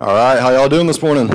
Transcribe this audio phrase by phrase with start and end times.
[0.00, 1.28] All right, how y'all doing this morning?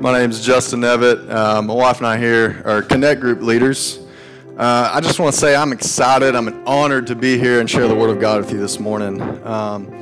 [0.00, 1.30] My name is Justin Nevitt.
[1.30, 4.00] Uh, my wife and I here are Connect Group leaders.
[4.56, 6.34] Uh, I just want to say I'm excited.
[6.34, 9.20] I'm honored to be here and share the Word of God with you this morning.
[9.46, 9.92] Um,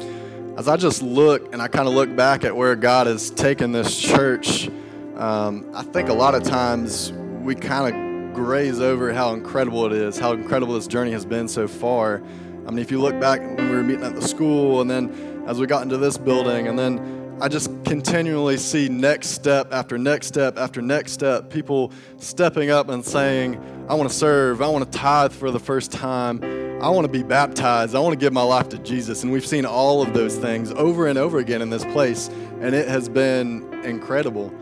[0.57, 3.72] as I just look and I kind of look back at where God has taken
[3.72, 4.69] this church,
[5.17, 9.92] um, I think a lot of times we kind of graze over how incredible it
[9.92, 12.22] is, how incredible this journey has been so far.
[12.67, 15.33] I mean, if you look back when we were meeting at the school and then
[15.47, 16.69] as we got into this building.
[16.69, 21.93] And then I just continually see next step after next step after next step, people
[22.19, 25.91] stepping up and saying, I want to serve, I want to tithe for the first
[25.91, 26.43] time,
[26.80, 29.25] I want to be baptized, I want to give my life to Jesus.
[29.25, 32.29] And we've seen all of those things over and over again in this place,
[32.61, 34.55] and it has been incredible.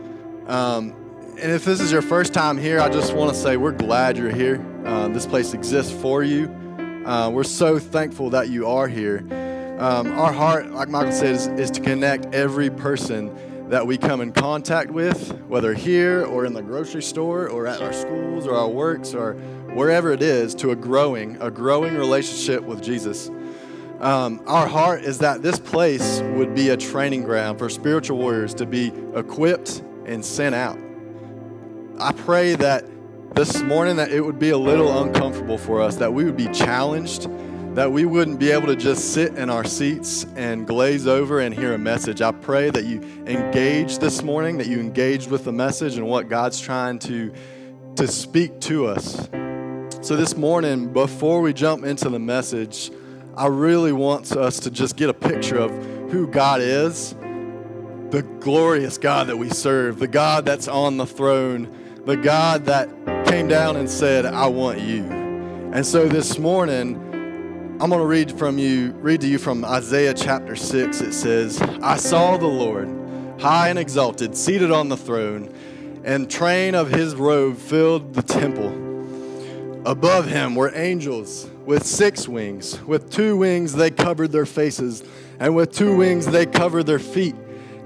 [0.47, 0.95] Um,
[1.39, 4.17] and if this is your first time here, I just want to say we're glad
[4.17, 4.65] you're here.
[4.83, 6.47] Uh, this place exists for you.
[7.05, 9.25] Uh, we're so thankful that you are here.
[9.83, 14.31] Um, our heart, like Michael says, is to connect every person that we come in
[14.31, 18.69] contact with, whether here or in the grocery store or at our schools or our
[18.69, 19.33] works or
[19.73, 23.29] wherever it is, to a growing, a growing relationship with Jesus.
[23.99, 28.53] Um, our heart is that this place would be a training ground for spiritual warriors
[28.53, 30.79] to be equipped and sent out.
[31.99, 32.85] I pray that
[33.35, 36.47] this morning that it would be a little uncomfortable for us, that we would be
[36.47, 37.27] challenged
[37.73, 41.55] that we wouldn't be able to just sit in our seats and glaze over and
[41.55, 42.21] hear a message.
[42.21, 46.29] I pray that you engage this morning, that you engage with the message and what
[46.29, 47.33] God's trying to,
[47.95, 49.27] to speak to us.
[50.01, 52.91] So, this morning, before we jump into the message,
[53.35, 55.71] I really want us to just get a picture of
[56.11, 57.15] who God is,
[58.11, 62.87] the glorious God that we serve, the God that's on the throne, the God that
[63.25, 65.05] came down and said, I want you.
[65.73, 67.12] And so this morning,
[67.79, 71.01] I'm going to read from you, read to you from Isaiah chapter 6.
[71.01, 72.87] It says, I saw the Lord
[73.39, 75.51] high and exalted, seated on the throne,
[76.03, 78.69] and train of his robe filled the temple.
[79.87, 82.79] Above him were angels with six wings.
[82.83, 85.03] With two wings they covered their faces,
[85.39, 87.35] and with two wings they covered their feet.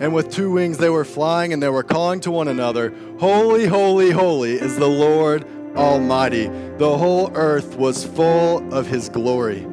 [0.02, 3.66] And with two wings they were flying, and they were calling to one another, Holy,
[3.66, 5.47] holy, holy is the Lord
[5.78, 6.47] Almighty.
[6.78, 9.66] The whole earth was full of his glory.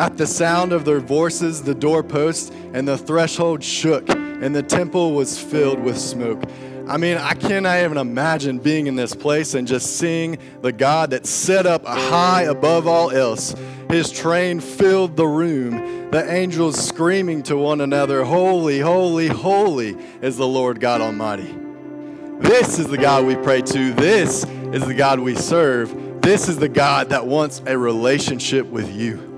[0.00, 5.12] At the sound of their voices, the doorposts and the threshold shook, and the temple
[5.12, 6.42] was filled with smoke.
[6.88, 11.10] I mean, I cannot even imagine being in this place and just seeing the God
[11.10, 13.54] that set up high above all else.
[13.90, 20.38] His train filled the room, the angels screaming to one another, Holy, holy, holy is
[20.38, 21.54] the Lord God Almighty.
[22.38, 23.92] This is the God we pray to.
[23.92, 26.22] This is the God we serve.
[26.22, 29.29] This is the God that wants a relationship with you.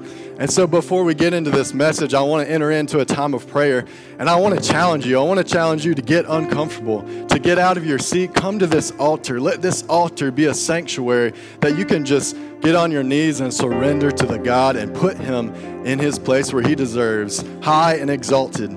[0.43, 3.33] And so, before we get into this message, I want to enter into a time
[3.33, 3.85] of prayer.
[4.19, 5.17] And I want to challenge you.
[5.17, 8.59] I want to challenge you to get uncomfortable, to get out of your seat, come
[8.59, 9.41] to this altar.
[9.41, 13.55] Let this altar be a sanctuary that you can just get on your knees and
[13.55, 15.55] surrender to the God and put Him
[15.87, 18.73] in His place where He deserves, high and exalted.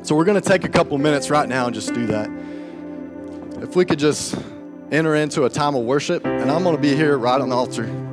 [0.00, 2.30] So, we're going to take a couple minutes right now and just do that.
[3.62, 4.36] If we could just
[4.90, 7.56] enter into a time of worship, and I'm going to be here right on the
[7.56, 8.07] altar.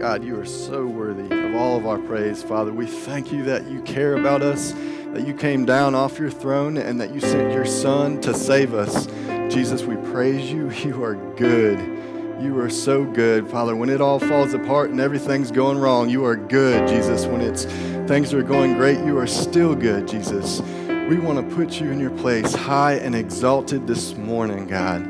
[0.00, 2.72] God, you are so worthy of all of our praise, Father.
[2.72, 4.72] We thank you that you care about us,
[5.12, 8.72] that you came down off your throne, and that you sent your Son to save
[8.72, 9.08] us.
[9.52, 10.70] Jesus, we praise you.
[10.86, 11.78] You are good.
[12.40, 13.76] You are so good, Father.
[13.76, 17.26] When it all falls apart and everything's going wrong, you are good, Jesus.
[17.26, 17.66] When it's
[18.08, 20.62] things are going great, you are still good, Jesus.
[20.88, 25.06] We want to put you in your place, high and exalted this morning, God.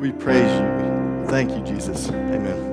[0.00, 1.26] We praise you.
[1.26, 2.08] Thank you, Jesus.
[2.08, 2.69] Amen.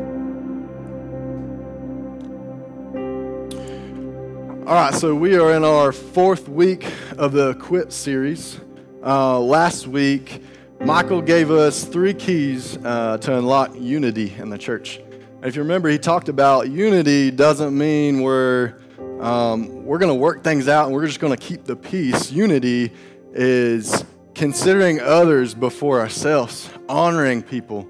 [4.68, 6.86] All right, so we are in our fourth week
[7.18, 8.60] of the Equip series.
[9.02, 10.44] Uh, last week,
[10.82, 15.00] Michael gave us three keys uh, to unlock unity in the church.
[15.42, 18.74] If you remember, he talked about unity doesn't mean we're
[19.22, 22.30] um, we're going to work things out and we're just going to keep the peace.
[22.30, 22.92] Unity
[23.32, 24.04] is
[24.36, 27.88] considering others before ourselves, honoring people,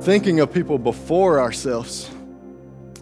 [0.00, 2.10] thinking of people before ourselves.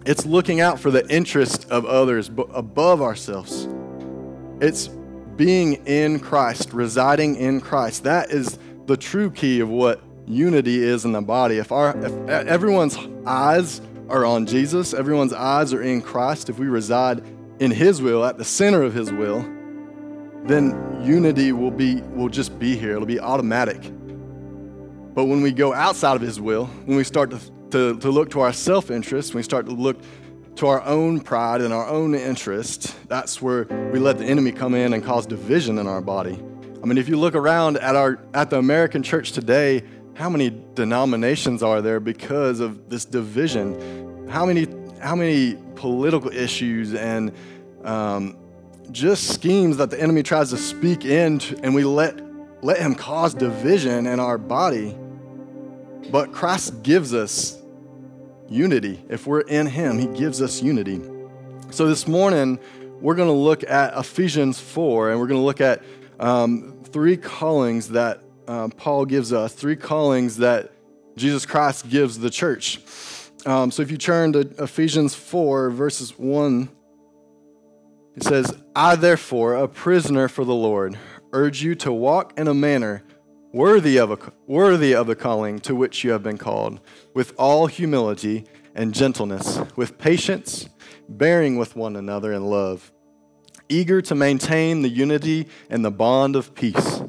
[0.05, 3.67] It's looking out for the interest of others above ourselves.
[4.59, 4.89] It's
[5.37, 8.03] being in Christ, residing in Christ.
[8.03, 11.57] That is the true key of what unity is in the body.
[11.57, 16.67] If our if everyone's eyes are on Jesus, everyone's eyes are in Christ, if we
[16.67, 17.23] reside
[17.59, 19.41] in his will, at the center of his will,
[20.43, 22.91] then unity will be will just be here.
[22.91, 23.81] It'll be automatic.
[25.13, 27.39] But when we go outside of his will, when we start to,
[27.73, 29.99] to, to look to our self-interest, when we start to look
[30.57, 34.75] to our own pride and our own interest, that's where we let the enemy come
[34.75, 36.39] in and cause division in our body.
[36.83, 39.83] I mean, if you look around at our at the American church today,
[40.13, 44.27] how many denominations are there because of this division?
[44.29, 44.67] How many
[45.01, 47.31] how many political issues and
[47.83, 48.37] um,
[48.91, 52.21] just schemes that the enemy tries to speak in, and we let
[52.61, 54.95] let him cause division in our body.
[56.11, 57.62] But Christ gives us
[58.49, 59.03] unity.
[59.09, 61.01] If we're in Him, He gives us unity.
[61.71, 62.59] So this morning,
[63.01, 65.83] we're going to look at Ephesians 4, and we're going to look at
[66.19, 70.71] um, three callings that um, Paul gives us, three callings that
[71.15, 72.79] Jesus Christ gives the church.
[73.45, 76.69] Um, so if you turn to Ephesians 4, verses 1,
[78.15, 80.97] it says, I therefore, a prisoner for the Lord,
[81.33, 83.03] urge you to walk in a manner
[83.53, 84.17] worthy of, a,
[84.47, 86.81] worthy of the calling to which you have been called,
[87.13, 88.45] with all humility
[88.75, 90.67] and gentleness, with patience,
[91.07, 92.91] bearing with one another in love,
[93.69, 97.03] eager to maintain the unity and the bond of peace.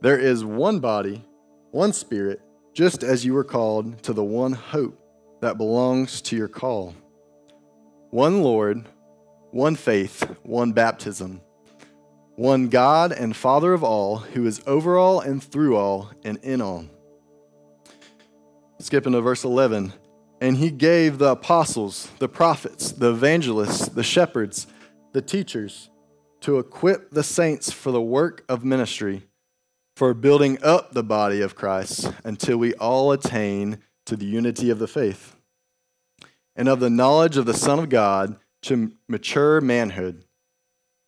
[0.00, 1.24] There is one body,
[1.72, 2.40] one spirit,
[2.72, 4.98] just as you were called to the one hope
[5.40, 6.94] that belongs to your call.
[8.10, 8.88] One Lord,
[9.50, 11.40] one faith, one baptism
[12.36, 16.60] one God and Father of all, who is over all and through all and in
[16.60, 16.86] all.
[18.78, 19.92] Skipping to verse 11.
[20.40, 24.66] And he gave the apostles, the prophets, the evangelists, the shepherds,
[25.12, 25.90] the teachers
[26.40, 29.22] to equip the saints for the work of ministry,
[29.94, 34.80] for building up the body of Christ until we all attain to the unity of
[34.80, 35.36] the faith
[36.56, 40.24] and of the knowledge of the Son of God to mature manhood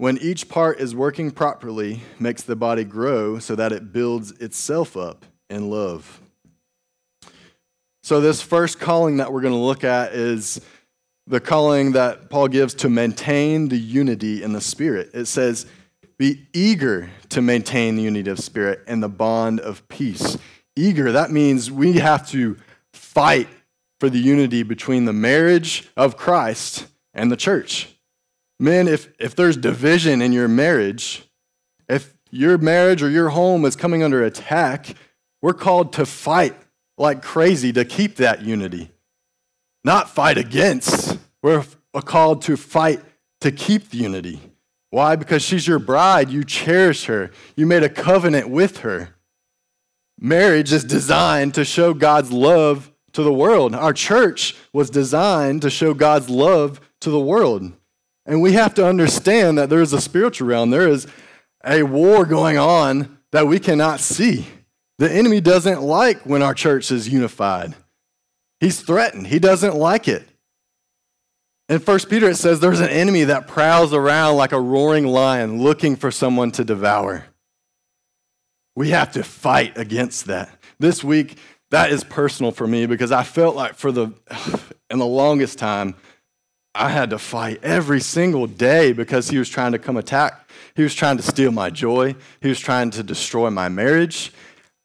[0.00, 4.96] when each part is working properly, makes the body grow so that it builds itself
[4.96, 6.22] up in love.
[8.02, 10.58] So, this first calling that we're going to look at is
[11.26, 15.10] the calling that Paul gives to maintain the unity in the Spirit.
[15.12, 15.66] It says,
[16.16, 20.38] Be eager to maintain the unity of spirit and the bond of peace.
[20.76, 22.56] Eager, that means we have to
[22.94, 23.48] fight
[23.98, 27.99] for the unity between the marriage of Christ and the church.
[28.60, 31.24] Men, if, if there's division in your marriage,
[31.88, 34.94] if your marriage or your home is coming under attack,
[35.40, 36.54] we're called to fight
[36.98, 38.90] like crazy to keep that unity.
[39.82, 41.18] Not fight against.
[41.42, 41.64] We're
[42.04, 43.00] called to fight
[43.40, 44.42] to keep the unity.
[44.90, 45.16] Why?
[45.16, 46.28] Because she's your bride.
[46.28, 47.30] You cherish her.
[47.56, 49.14] You made a covenant with her.
[50.18, 53.74] Marriage is designed to show God's love to the world.
[53.74, 57.72] Our church was designed to show God's love to the world.
[58.30, 60.70] And we have to understand that there is a spiritual realm.
[60.70, 61.08] There is
[61.64, 64.46] a war going on that we cannot see.
[64.98, 67.74] The enemy doesn't like when our church is unified.
[68.60, 69.26] He's threatened.
[69.26, 70.28] He doesn't like it.
[71.68, 75.60] In 1 Peter, it says there's an enemy that prowls around like a roaring lion
[75.60, 77.24] looking for someone to devour.
[78.76, 80.56] We have to fight against that.
[80.78, 81.36] This week,
[81.72, 84.12] that is personal for me because I felt like for the,
[84.88, 85.96] in the longest time,
[86.74, 90.50] I had to fight every single day because he was trying to come attack.
[90.74, 92.14] He was trying to steal my joy.
[92.40, 94.32] He was trying to destroy my marriage.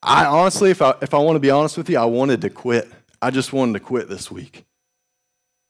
[0.01, 2.49] I honestly, if I, if I want to be honest with you, I wanted to
[2.49, 2.91] quit.
[3.21, 4.65] I just wanted to quit this week.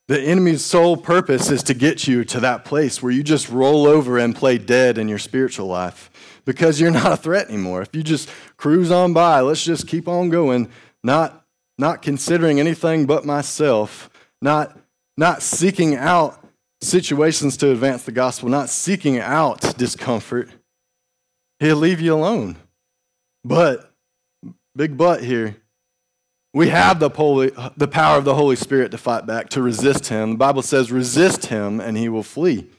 [0.07, 3.88] The enemy's sole purpose is to get you to that place where you just roll
[3.88, 7.81] over and play dead in your spiritual life because you're not a threat anymore.
[7.81, 10.69] If you just cruise on by, let's just keep on going,
[11.03, 11.45] not
[11.77, 14.10] not considering anything but myself,
[14.41, 14.77] not,
[15.17, 16.43] not seeking out
[16.81, 20.50] situations to advance the gospel, not seeking out discomfort,
[21.60, 22.57] he'll leave you alone.
[23.43, 23.91] But,
[24.75, 25.57] big but here,
[26.53, 30.07] we have the, Holy, the power of the Holy Spirit to fight back, to resist
[30.07, 30.31] him.
[30.31, 32.69] The Bible says, resist him and he will flee.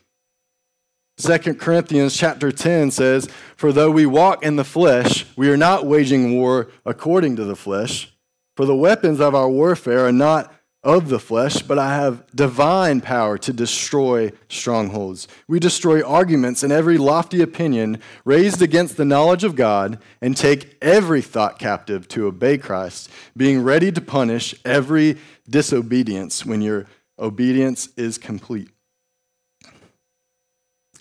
[1.18, 5.86] 2 Corinthians chapter 10 says, For though we walk in the flesh, we are not
[5.86, 8.12] waging war according to the flesh.
[8.56, 10.52] For the weapons of our warfare are not
[10.86, 15.26] of the flesh, but I have divine power to destroy strongholds.
[15.48, 20.78] We destroy arguments and every lofty opinion raised against the knowledge of God and take
[20.80, 25.18] every thought captive to obey Christ, being ready to punish every
[25.50, 26.86] disobedience when your
[27.18, 28.70] obedience is complete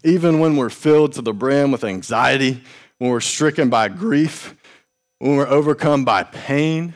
[0.04, 2.62] even when we're filled to the brim with anxiety,
[3.00, 4.56] when we're stricken by grief,
[5.18, 6.94] when we're overcome by pain.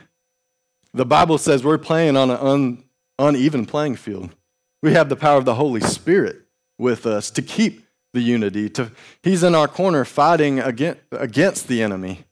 [0.94, 2.84] The Bible says we're playing on an un,
[3.18, 4.30] uneven playing field.
[4.82, 6.42] We have the power of the Holy Spirit
[6.78, 8.70] with us to keep the unity.
[8.70, 8.92] To,
[9.22, 12.26] he's in our corner fighting against, against the enemy.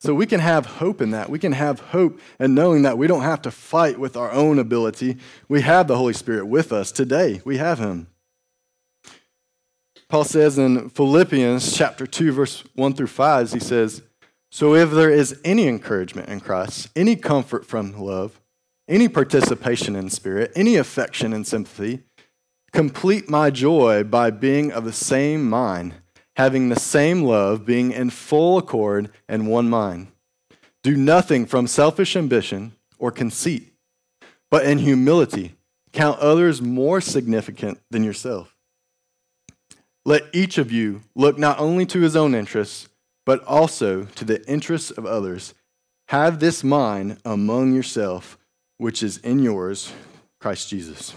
[0.00, 1.28] So we can have hope in that.
[1.28, 4.58] We can have hope in knowing that we don't have to fight with our own
[4.58, 5.18] ability.
[5.48, 7.42] We have the Holy Spirit with us today.
[7.44, 8.06] We have Him.
[10.08, 14.02] Paul says in Philippians chapter 2, verse 1 through 5, he says,
[14.50, 18.40] So if there is any encouragement in Christ, any comfort from love,
[18.88, 22.00] any participation in spirit, any affection and sympathy,
[22.72, 25.94] complete my joy by being of the same mind,
[26.34, 30.08] having the same love, being in full accord and one mind.
[30.82, 33.72] Do nothing from selfish ambition or conceit,
[34.50, 35.54] but in humility
[35.92, 38.56] count others more significant than yourself.
[40.04, 42.88] Let each of you look not only to his own interests,
[43.26, 45.54] but also to the interests of others.
[46.08, 48.38] Have this mind among yourself,
[48.78, 49.92] which is in yours,
[50.40, 51.14] Christ Jesus.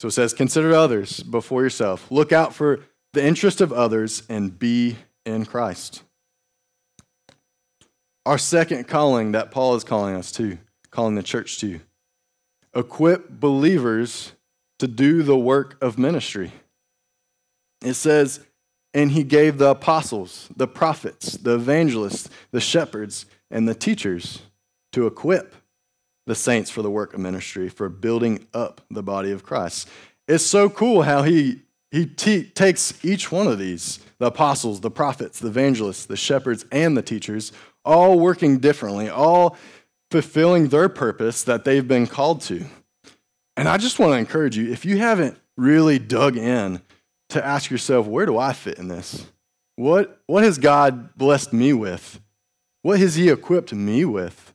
[0.00, 2.10] So it says, Consider others before yourself.
[2.10, 2.80] Look out for
[3.12, 6.02] the interest of others and be in Christ.
[8.26, 10.58] Our second calling that Paul is calling us to,
[10.90, 11.80] calling the church to,
[12.74, 14.32] equip believers
[14.78, 16.52] to do the work of ministry.
[17.82, 18.40] It says,
[18.94, 24.42] and he gave the apostles, the prophets, the evangelists, the shepherds, and the teachers
[24.92, 25.54] to equip
[26.26, 29.88] the saints for the work of ministry, for building up the body of Christ.
[30.26, 34.92] It's so cool how he, he te- takes each one of these the apostles, the
[34.92, 37.52] prophets, the evangelists, the shepherds, and the teachers,
[37.84, 39.56] all working differently, all
[40.10, 42.64] fulfilling their purpose that they've been called to.
[43.56, 46.80] And I just want to encourage you if you haven't really dug in
[47.34, 49.26] to ask yourself, where do I fit in this?
[49.76, 52.20] What, what has God blessed me with?
[52.82, 54.54] What has He equipped me with?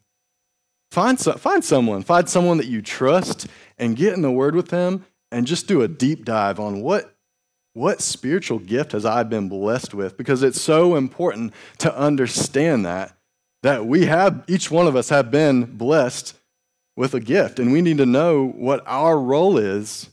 [0.92, 4.70] Find, so, find someone, find someone that you trust and get in the Word with
[4.70, 7.16] them and just do a deep dive on what,
[7.74, 10.18] what spiritual gift has I been blessed with?
[10.18, 13.16] Because it's so important to understand that,
[13.62, 16.34] that we have, each one of us have been blessed
[16.96, 20.10] with a gift, and we need to know what our role is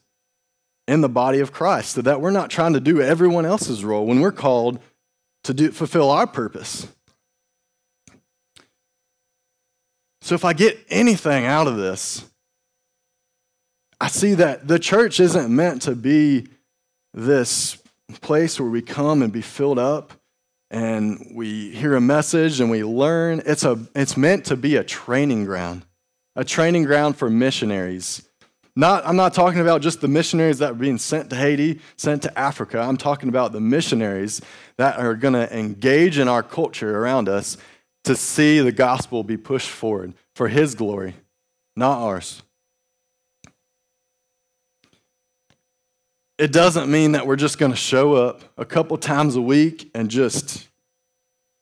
[0.89, 4.07] in the body of Christ so that we're not trying to do everyone else's role
[4.07, 4.79] when we're called
[5.45, 6.89] to do, fulfill our purpose.
[10.21, 12.25] So, if I get anything out of this,
[14.01, 16.49] I see that the church isn't meant to be
[17.15, 17.79] this
[18.21, 20.13] place where we come and be filled up
[20.71, 23.43] and we hear a message and we learn.
[23.47, 25.87] It's, a, it's meant to be a training ground,
[26.35, 28.29] a training ground for missionaries
[28.79, 32.23] not, I'm not talking about just the missionaries that are being sent to Haiti, sent
[32.23, 32.79] to Africa.
[32.79, 34.43] I'm talking about the missionaries
[34.77, 37.57] that are going to engage in our culture around us
[38.05, 41.15] to see the gospel be pushed forward for His glory,
[41.75, 42.43] not ours.
[46.39, 49.91] It doesn't mean that we're just going to show up a couple times a week
[49.95, 50.69] and just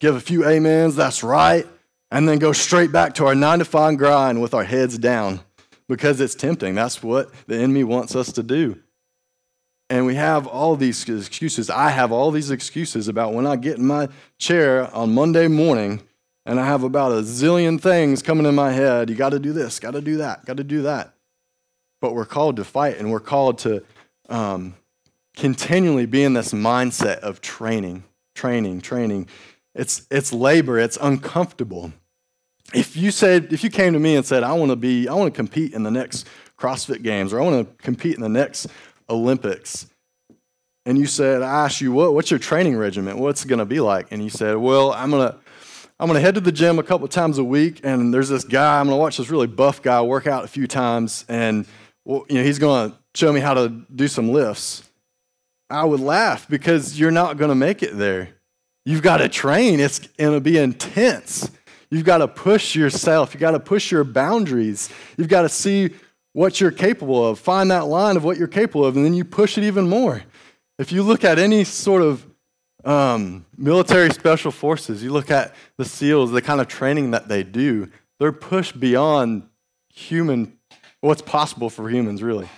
[0.01, 1.65] give a few amens, that's right,
[2.11, 5.39] and then go straight back to our nine to five grind with our heads down
[5.89, 6.75] because it's tempting.
[6.75, 8.81] That's what the enemy wants us to do.
[9.91, 11.69] And we have all these excuses.
[11.69, 16.03] I have all these excuses about when I get in my chair on Monday morning
[16.47, 19.11] and I have about a zillion things coming in my head.
[19.11, 21.15] You got to do this, got to do that, got to do that.
[22.01, 23.85] But we're called to fight and we're called to
[24.29, 24.75] um,
[25.37, 29.29] continually be in this mindset of training, training, training.
[29.75, 31.93] It's, it's labor, it's uncomfortable
[32.75, 35.15] if you said if you came to me and said i want to be i
[35.15, 36.27] want to compete in the next
[36.59, 38.67] crossfit games or i want to compete in the next
[39.09, 39.87] olympics
[40.87, 43.65] and you said i asked you what, what's your training regimen what's it going to
[43.65, 45.39] be like and you said well i'm going to
[46.01, 48.43] I'm going to head to the gym a couple times a week, and there's this
[48.43, 48.81] guy.
[48.81, 51.67] I'm going to watch this really buff guy work out a few times, and
[52.05, 54.89] well, you know, he's going to show me how to do some lifts.
[55.71, 58.31] I would laugh because you're not going to make it there.
[58.85, 59.81] You've got to train.
[59.81, 61.51] It's going to be intense.
[61.91, 63.35] You've got to push yourself.
[63.35, 64.89] You've got to push your boundaries.
[65.17, 65.91] You've got to see
[66.33, 69.25] what you're capable of, find that line of what you're capable of, and then you
[69.25, 70.23] push it even more.
[70.79, 72.27] If you look at any sort of
[72.85, 77.45] um, military special forces, you look at the SEALs, the kind of training that they
[77.45, 77.89] do,
[78.19, 79.49] they're pushed beyond
[79.93, 80.59] human,
[81.01, 82.49] what's possible for humans, really.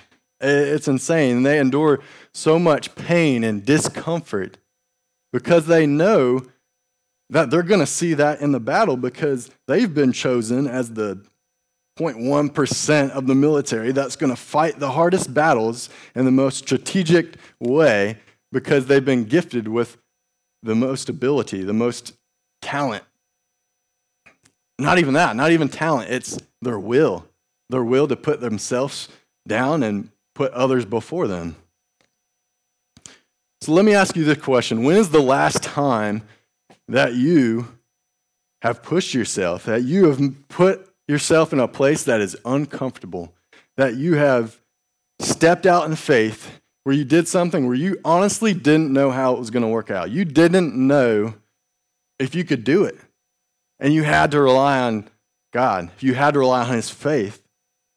[0.41, 1.43] It's insane.
[1.43, 2.01] They endure
[2.33, 4.59] so much pain and discomfort
[5.33, 6.47] because they know
[7.31, 11.25] that they're going to see that in the battle because they've been chosen as the
[11.99, 17.37] 0.1% of the military that's going to fight the hardest battles in the most strategic
[17.59, 18.19] way
[18.53, 19.97] because they've been gifted with
[20.63, 22.15] the most ability, the most
[22.61, 23.05] talent.
[24.79, 27.27] Not even that, not even talent, it's their will.
[27.71, 29.09] Their will to put themselves
[29.49, 31.57] down and put others before them.
[33.63, 36.23] So let me ask you this question When is the last time
[36.89, 37.69] that you
[38.63, 43.33] have pushed yourself, that you have put yourself in a place that is uncomfortable,
[43.77, 44.61] that you have
[45.21, 49.39] stepped out in faith, where you did something where you honestly didn't know how it
[49.39, 50.11] was going to work out?
[50.11, 51.35] You didn't know
[52.19, 52.97] if you could do it.
[53.79, 55.09] And you had to rely on
[55.53, 55.91] God.
[56.01, 57.43] You had to rely on His faith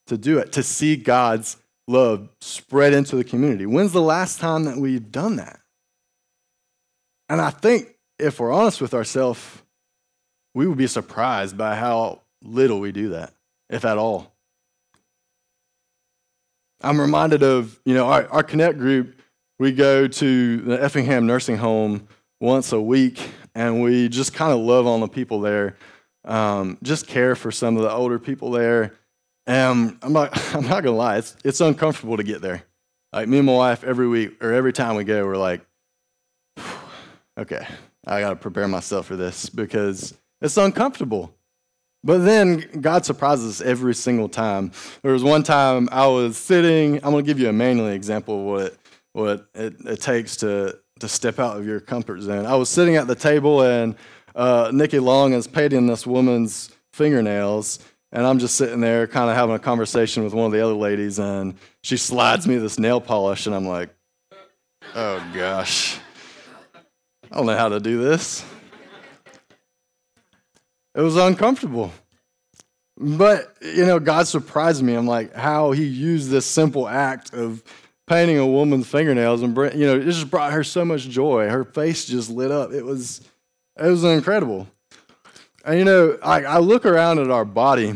[0.08, 3.65] to do it, to see God's love spread into the community.
[3.65, 5.60] When's the last time that we've done that?
[7.29, 9.40] And I think if we're honest with ourselves,
[10.54, 13.34] we would be surprised by how little we do that,
[13.70, 14.34] if at all.
[16.82, 19.20] I'm reminded of, you know, our, our Connect group,
[19.58, 22.08] we go to the Effingham Nursing Home
[22.40, 25.76] once a week, and we just kind of love on the people there,
[26.24, 28.96] um, just care for some of the older people there.
[29.46, 32.64] And I'm not, I'm not gonna lie, it's, it's uncomfortable to get there.
[33.12, 35.66] Like me and my wife, every week or every time we go, we're like,
[37.38, 37.68] okay,
[38.05, 41.33] I got to prepare myself for this because it's uncomfortable.
[42.03, 44.72] But then God surprises us every single time.
[45.01, 48.40] There was one time I was sitting, I'm going to give you a manly example
[48.40, 48.77] of what,
[49.12, 52.46] what it, it, takes to, to step out of your comfort zone.
[52.46, 53.96] I was sitting at the table and
[54.33, 57.79] uh, Nikki Long is painting this woman's fingernails.
[58.12, 60.74] And I'm just sitting there kind of having a conversation with one of the other
[60.74, 63.90] ladies, and she slides me this nail polish, and I'm like,
[64.96, 66.00] oh gosh.
[67.31, 68.44] I don't know how to do this.
[70.96, 71.92] It was uncomfortable.
[72.98, 74.94] But, you know, God surprised me.
[74.94, 77.63] I'm like, how he used this simple act of
[78.07, 81.48] painting a woman's fingernails and, you know, it just brought her so much joy.
[81.48, 82.74] Her face just lit up.
[82.74, 83.22] It was,
[83.77, 84.68] it was incredible.
[85.63, 87.94] And, you know, I, I look around at our body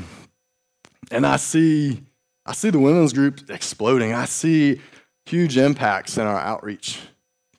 [1.12, 2.04] and I see,
[2.46, 4.14] I see the women's group exploding.
[4.14, 4.80] I see
[5.26, 7.00] huge impacts in our outreach.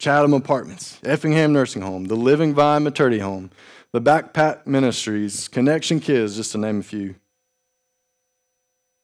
[0.05, 3.51] Chatham Apartments, Effingham Nursing Home, the Living Vine Maternity Home,
[3.91, 7.15] the Backpack Ministries, Connection Kids, just to name a few.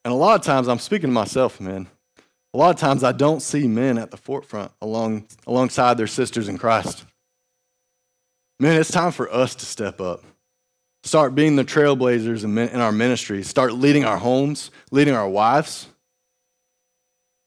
[0.05, 1.87] And a lot of times I'm speaking to myself, man.
[2.53, 6.49] A lot of times I don't see men at the forefront along, alongside their sisters
[6.51, 7.07] in Christ.
[8.59, 10.23] Man, it's time for us to step up.
[11.03, 13.49] Start being the trailblazers in, in our ministries.
[13.49, 15.87] Start leading our homes, leading our wives,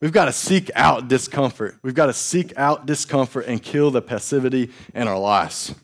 [0.00, 1.78] We've got to seek out discomfort.
[1.82, 5.74] We've got to seek out discomfort and kill the passivity in our lives.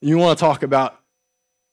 [0.00, 0.98] You want to talk about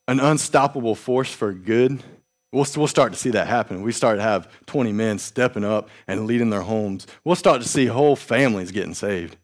[0.08, 2.04] an unstoppable force for good?
[2.52, 3.82] We'll, we'll start to see that happen.
[3.82, 7.08] We start to have 20 men stepping up and leading their homes.
[7.24, 9.38] We'll start to see whole families getting saved.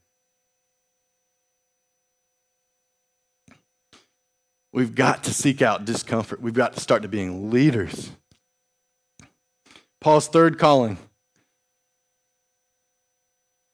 [4.74, 6.42] We've got to seek out discomfort.
[6.42, 8.12] We've got to start to being leaders.
[10.00, 10.98] Paul's third calling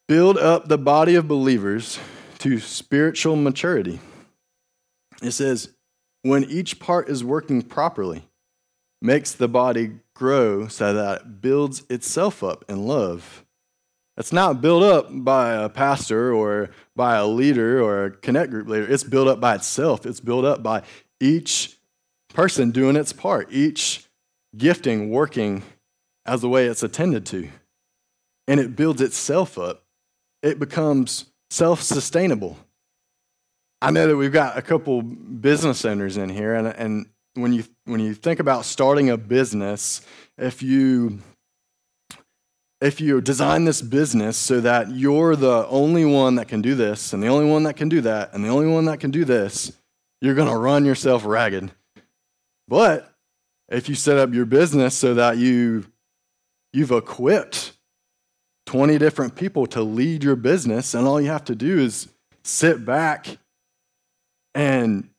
[0.08, 2.00] build up the body of believers
[2.40, 4.00] to spiritual maturity.
[5.22, 5.70] It says,
[6.22, 8.24] when each part is working properly,
[9.02, 13.44] makes the body grow so that it builds itself up in love.
[14.16, 18.68] It's not built up by a pastor or by a leader or a connect group
[18.68, 18.92] leader.
[18.92, 20.06] It's built up by itself.
[20.06, 20.84] It's built up by
[21.20, 21.78] each
[22.34, 24.06] person doing its part, each
[24.58, 25.64] gifting working
[26.26, 27.50] as the way it's attended to.
[28.48, 29.84] And it builds itself up
[30.42, 32.58] it becomes self sustainable.
[33.82, 37.64] I know that we've got a couple business owners in here, and, and when, you,
[37.86, 40.02] when you think about starting a business,
[40.38, 41.20] if you
[42.80, 47.12] if you design this business so that you're the only one that can do this,
[47.14, 49.26] and the only one that can do that, and the only one that can do
[49.26, 49.72] this,
[50.22, 51.72] You're going to run yourself ragged.
[52.68, 53.14] But
[53.70, 55.86] if you set up your business so that you
[56.74, 57.74] you've equipped
[58.68, 62.08] 20 different people to lead your business and all you have to do is
[62.44, 63.40] sit back
[64.54, 65.10] and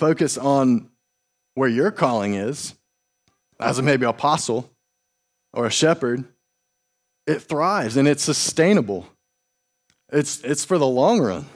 [0.00, 0.90] focus on
[1.54, 2.74] where your calling is
[3.60, 4.70] as a maybe apostle
[5.52, 6.24] or a shepherd
[7.26, 9.06] it thrives and it's sustainable
[10.10, 11.46] it's it's for the long run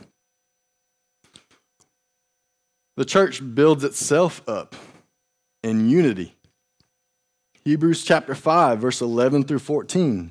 [2.97, 4.77] the church builds itself up
[5.63, 6.37] in unity.
[7.65, 10.31] Hebrews chapter 5, verse 11 through 14.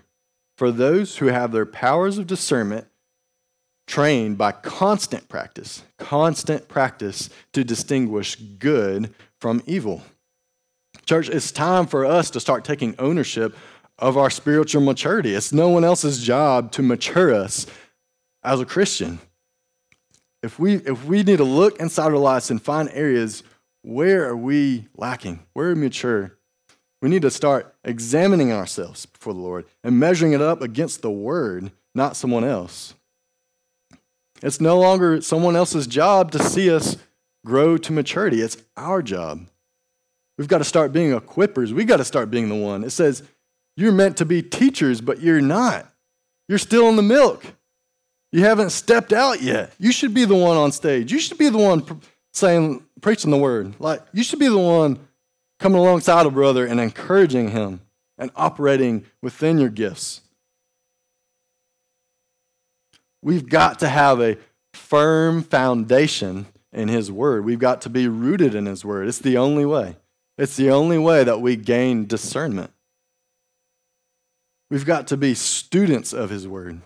[0.61, 2.85] for those who have their powers of discernment
[3.87, 10.03] trained by constant practice, constant practice to distinguish good from evil.
[11.07, 13.57] Church, it's time for us to start taking ownership
[13.97, 15.33] of our spiritual maturity.
[15.33, 17.65] It's no one else's job to mature us
[18.43, 19.17] as a Christian.
[20.43, 23.41] If we, if we need to look inside our lives and find areas
[23.81, 26.37] where are we lacking, where are we mature,
[27.01, 31.11] we need to start examining ourselves before the Lord and measuring it up against the
[31.11, 32.93] Word, not someone else.
[34.43, 36.97] It's no longer someone else's job to see us
[37.45, 38.41] grow to maturity.
[38.41, 39.47] It's our job.
[40.37, 41.71] We've got to start being equippers.
[41.71, 42.83] We've got to start being the one.
[42.83, 43.23] It says,
[43.75, 45.87] You're meant to be teachers, but you're not.
[46.47, 47.45] You're still in the milk.
[48.31, 49.73] You haven't stepped out yet.
[49.77, 51.11] You should be the one on stage.
[51.11, 52.01] You should be the one
[52.33, 53.75] saying, preaching the word.
[53.79, 54.99] Like, you should be the one
[55.61, 57.81] coming alongside a brother and encouraging him
[58.17, 60.21] and operating within your gifts.
[63.21, 64.37] We've got to have a
[64.73, 67.45] firm foundation in His Word.
[67.45, 69.07] We've got to be rooted in His Word.
[69.07, 69.97] It's the only way.
[70.35, 72.71] It's the only way that we gain discernment.
[74.71, 76.81] We've got to be students of His Word.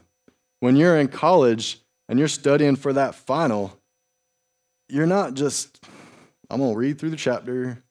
[0.60, 3.80] When you're in college and you're studying for that final,
[4.90, 5.82] you're not just,
[6.50, 7.82] I'm going to read through the chapter.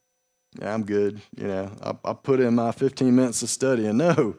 [0.59, 1.21] Yeah, I'm good.
[1.35, 3.97] You know, I, I put in my 15 minutes of studying.
[3.97, 4.35] No,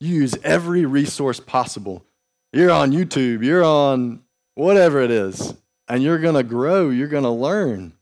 [0.00, 2.04] use every resource possible.
[2.52, 4.22] You're on YouTube, you're on
[4.54, 5.54] whatever it is,
[5.88, 7.92] and you're going to grow, you're going to learn.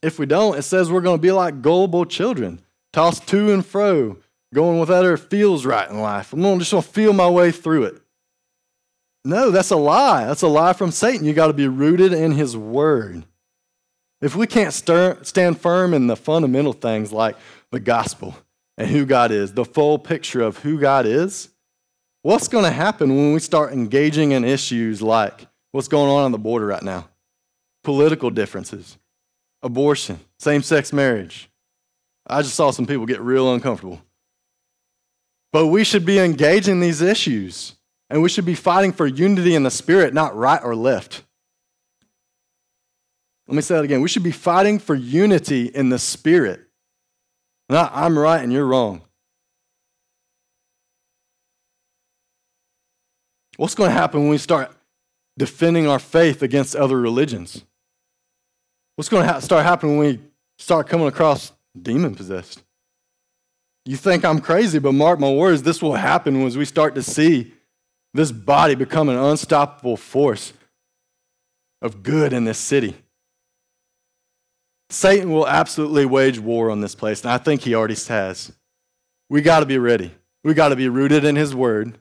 [0.00, 2.60] If we don't, it says we're going to be like gullible children,
[2.92, 4.16] tossed to and fro,
[4.54, 6.32] going with whatever feels right in life.
[6.32, 8.00] I'm just going to feel my way through it.
[9.24, 10.24] No, that's a lie.
[10.24, 11.26] That's a lie from Satan.
[11.26, 13.24] You got to be rooted in his word.
[14.20, 17.36] If we can't stir, stand firm in the fundamental things like
[17.70, 18.34] the gospel
[18.76, 21.50] and who God is, the full picture of who God is,
[22.22, 26.32] what's going to happen when we start engaging in issues like what's going on on
[26.32, 27.08] the border right now?
[27.84, 28.98] Political differences,
[29.62, 31.48] abortion, same sex marriage.
[32.26, 34.02] I just saw some people get real uncomfortable.
[35.52, 37.76] But we should be engaging these issues,
[38.10, 41.22] and we should be fighting for unity in the spirit, not right or left.
[43.48, 44.02] Let me say that again.
[44.02, 46.60] We should be fighting for unity in the spirit,
[47.70, 49.00] not I'm right and you're wrong.
[53.56, 54.70] What's going to happen when we start
[55.36, 57.64] defending our faith against other religions?
[58.96, 60.20] What's going to ha- start happening when we
[60.58, 62.62] start coming across demon possessed?
[63.86, 67.02] You think I'm crazy, but mark my words, this will happen as we start to
[67.02, 67.54] see
[68.12, 70.52] this body become an unstoppable force
[71.80, 72.94] of good in this city.
[74.90, 78.52] Satan will absolutely wage war on this place, and I think he already has.
[79.28, 80.12] We got to be ready.
[80.42, 81.98] We got to be rooted in his word.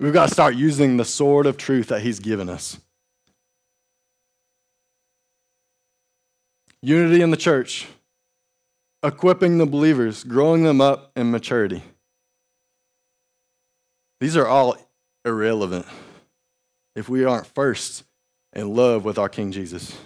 [0.00, 2.78] We've got to start using the sword of truth that he's given us.
[6.82, 7.86] Unity in the church
[9.02, 11.82] equipping the believers, growing them up in maturity.
[14.20, 14.76] These are all
[15.24, 15.86] irrelevant
[16.94, 18.04] if we aren't first
[18.52, 19.96] in love with our King Jesus.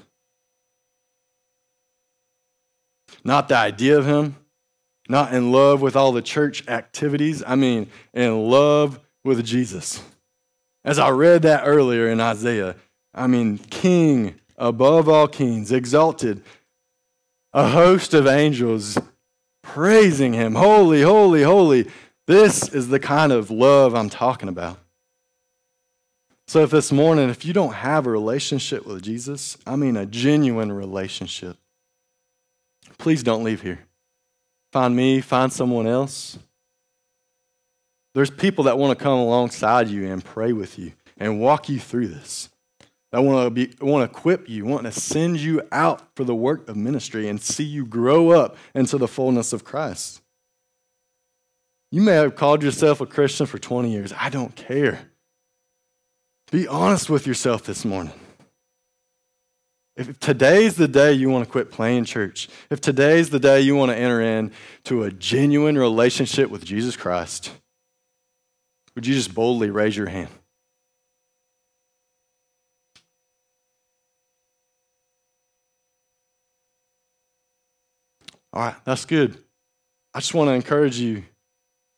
[3.23, 4.37] Not the idea of Him,
[5.09, 7.43] not in love with all the church activities.
[7.47, 10.03] I mean, in love with Jesus.
[10.85, 12.77] As I read that earlier in Isaiah,
[13.15, 16.43] I mean, King above all kings, exalted
[17.53, 18.99] a host of angels
[19.63, 20.55] praising him.
[20.55, 21.91] Holy, holy, holy.
[22.27, 24.79] This is the kind of love I'm talking about.
[26.47, 30.05] So, if this morning, if you don't have a relationship with Jesus, I mean a
[30.05, 31.57] genuine relationship,
[32.99, 33.81] please don't leave here.
[34.73, 36.39] Find me, find someone else.
[38.15, 41.81] There's people that want to come alongside you and pray with you and walk you
[41.81, 42.51] through this.
[43.11, 46.35] That want to be want to equip you, want to send you out for the
[46.35, 50.21] work of ministry and see you grow up into the fullness of Christ.
[51.91, 54.13] You may have called yourself a Christian for 20 years.
[54.19, 55.11] I don't care.
[56.51, 58.13] Be honest with yourself this morning.
[59.97, 63.77] If today's the day you want to quit playing church, if today's the day you
[63.77, 67.53] want to enter into a genuine relationship with Jesus Christ,
[68.95, 70.31] would you just boldly raise your hand?
[78.53, 79.37] All right, that's good.
[80.13, 81.25] I just want to encourage you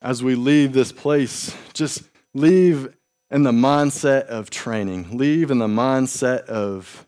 [0.01, 2.95] as we leave this place, just leave
[3.29, 7.05] in the mindset of training, leave in the mindset of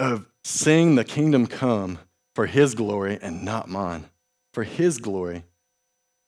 [0.00, 1.98] of seeing the kingdom come
[2.34, 4.04] for his glory and not mine,
[4.52, 5.42] for his glory.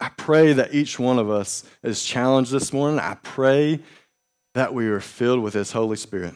[0.00, 2.98] I pray that each one of us is challenged this morning.
[2.98, 3.80] I pray
[4.54, 6.34] that we are filled with his Holy Spirit.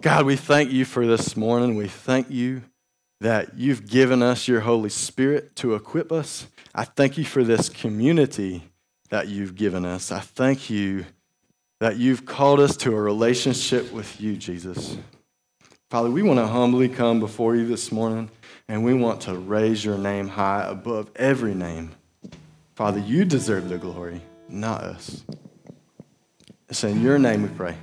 [0.00, 1.74] God, we thank you for this morning.
[1.74, 2.62] We thank you
[3.20, 6.46] that you've given us your Holy Spirit to equip us.
[6.74, 8.62] I thank you for this community
[9.10, 10.12] that you've given us.
[10.12, 11.06] I thank you
[11.80, 14.96] that you've called us to a relationship with you, Jesus.
[15.90, 18.30] Father, we want to humbly come before you this morning
[18.68, 21.92] and we want to raise your name high above every name.
[22.74, 25.22] Father, you deserve the glory, not us.
[26.68, 27.76] It's in your name we pray.